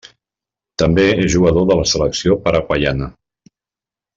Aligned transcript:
També 0.81 1.03
és 1.25 1.29
jugador 1.35 1.67
de 1.73 1.77
la 1.81 1.85
selecció 1.91 2.39
paraguaiana. 2.47 3.11